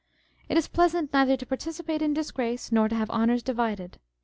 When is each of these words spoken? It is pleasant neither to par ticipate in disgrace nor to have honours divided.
It 0.49 0.57
is 0.57 0.67
pleasant 0.67 1.13
neither 1.13 1.37
to 1.37 1.45
par 1.45 1.59
ticipate 1.59 2.01
in 2.01 2.11
disgrace 2.11 2.71
nor 2.71 2.89
to 2.89 2.95
have 2.95 3.11
honours 3.11 3.43
divided. 3.43 3.99